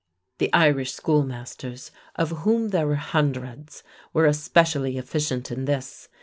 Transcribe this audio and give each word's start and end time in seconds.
The 0.39 0.51
Irish 0.51 0.93
schoolmasters, 0.93 1.91
of 2.15 2.31
whom 2.39 2.69
there 2.69 2.87
were 2.87 2.95
hundreds, 2.95 3.83
were 4.13 4.25
especially 4.25 4.97
efficient 4.97 5.51
in 5.51 5.65
this. 5.65 6.09